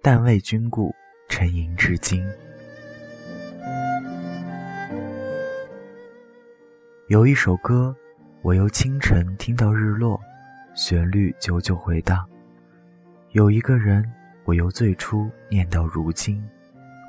[0.00, 0.94] 但为君故，
[1.28, 2.24] 沉吟至今。
[7.08, 7.94] 有一首歌，
[8.42, 10.20] 我由清晨听到日落，
[10.74, 12.24] 旋律久久回荡；
[13.32, 14.08] 有一个人，
[14.44, 16.42] 我由最初念到如今，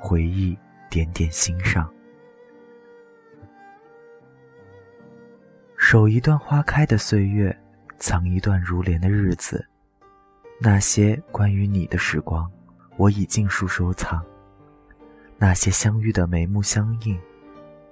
[0.00, 0.58] 回忆
[0.90, 1.88] 点点心上。
[5.76, 7.56] 守一段花开的岁月，
[7.98, 9.64] 藏一段如莲的日子。
[10.60, 12.50] 那些关于你的时光，
[13.00, 14.22] 我已尽数收藏。
[15.38, 17.18] 那些相遇的眉目相映，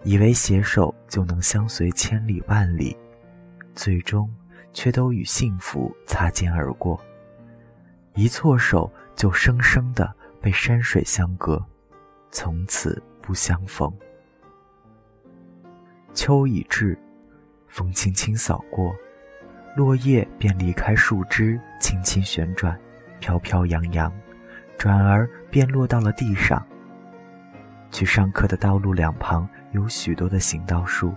[0.05, 2.95] 以为携手就能相随千里万里，
[3.75, 4.31] 最终
[4.75, 7.03] 却都与幸福擦肩而过。
[8.17, 11.65] 一错手，就生生的被山水相隔，
[12.31, 13.91] 从此不相逢。
[16.13, 16.99] 秋已至。
[17.67, 18.95] 风轻轻扫过，
[19.77, 22.79] 落叶便离开树枝，轻轻旋转，
[23.21, 24.13] 飘飘扬扬，
[24.79, 26.65] 转而便落到了地上。
[27.91, 31.15] 去上课的道路两旁有许多的行道树，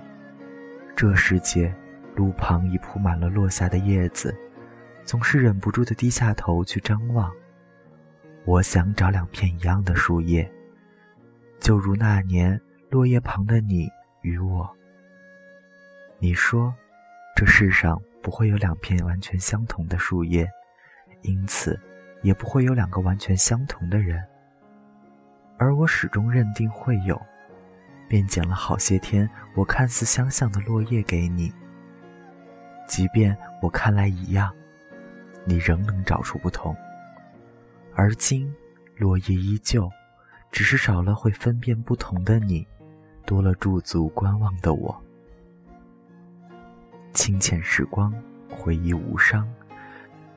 [0.95, 1.73] 这时节，
[2.15, 4.35] 路旁已铺满了落下的叶子，
[5.03, 7.31] 总是忍不住的低下头去张望。
[8.45, 10.49] 我想找两片一样的树叶，
[11.59, 12.59] 就如那年
[12.89, 13.87] 落叶旁的你
[14.21, 14.67] 与我。
[16.17, 16.73] 你说，
[17.35, 20.49] 这世上不会有两片完全相同的树叶，
[21.21, 21.79] 因此
[22.21, 24.23] 也不会有两个完全相同的人。
[25.57, 27.19] 而我始终认定会有，
[28.07, 31.53] 便捡了好些天我看似相像的落叶给你。
[32.87, 34.51] 即便我看来一样，
[35.45, 36.75] 你仍能找出不同。
[37.93, 38.53] 而今
[38.97, 39.89] 落叶依旧，
[40.51, 42.67] 只是少了会分辨不同的你，
[43.25, 44.99] 多了驻足观望的我。
[47.13, 48.13] 清浅时光，
[48.49, 49.47] 回忆无伤，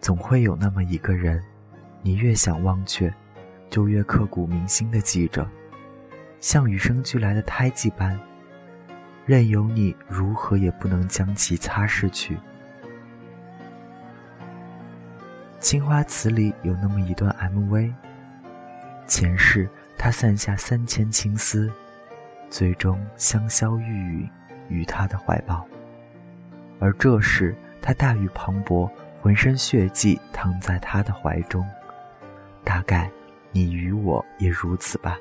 [0.00, 1.42] 总会有那么一个人，
[2.06, 3.10] 你越想忘却，
[3.70, 5.48] 就越刻骨铭心的记着，
[6.38, 8.20] 像与生俱来的胎记般，
[9.24, 12.36] 任由你如何也不能将其擦拭去。
[15.58, 17.90] 青花瓷里有那么一段 MV，
[19.06, 19.66] 前世
[19.96, 21.72] 他散下三千青丝，
[22.50, 24.28] 最终香消玉殒
[24.68, 25.66] 于他的怀抱。
[26.80, 28.90] 而这时，他大雨磅礴，
[29.22, 31.66] 浑身血迹躺在他的怀中。
[32.64, 33.10] 大概，
[33.52, 35.18] 你与我也如此吧。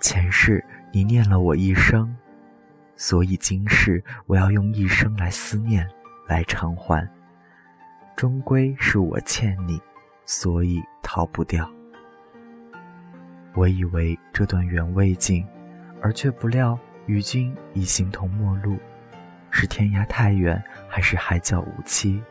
[0.00, 2.14] 前世你念了我一生，
[2.96, 5.88] 所以今世我要用一生来思念，
[6.26, 7.08] 来偿还。
[8.16, 9.80] 终归是我欠你，
[10.26, 11.70] 所以逃不掉。
[13.54, 15.46] 我以为这段缘未尽，
[16.02, 18.78] 而却不料与君已形同陌路。
[19.50, 22.22] 是天涯太远，还是海角无期？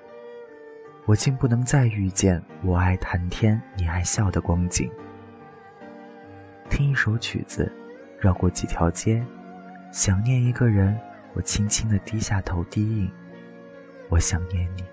[1.10, 4.88] 我竟不能再遇见我爱谈天，你爱笑的光景。
[6.70, 7.72] 听一首曲子，
[8.20, 9.26] 绕过几条街，
[9.92, 10.96] 想念一个人，
[11.34, 13.12] 我轻轻地低下头低吟。
[14.08, 14.84] 我想念你。